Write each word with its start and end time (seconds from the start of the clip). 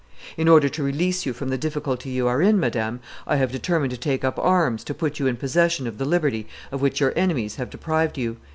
in 0.35 0.47
order 0.47 0.67
to 0.67 0.81
release 0.81 1.27
you 1.27 1.31
from 1.31 1.49
the 1.49 1.59
difficulty 1.59 2.09
you 2.09 2.27
are 2.27 2.41
in, 2.41 2.59
Madame, 2.59 2.99
I 3.27 3.35
have 3.35 3.51
determined 3.51 3.91
to 3.91 3.97
take 3.99 4.23
up 4.23 4.39
arms 4.39 4.83
to 4.85 4.95
put 4.95 5.19
you 5.19 5.27
in 5.27 5.37
possession 5.37 5.85
of 5.85 5.99
the 5.99 6.05
liberty 6.05 6.47
of 6.71 6.81
which 6.81 6.99
your 6.99 7.13
enemies 7.15 7.57
have 7.57 7.69
deprived 7.69 8.17
you." 8.17 8.37